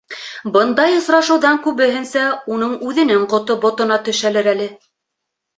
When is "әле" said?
4.57-4.71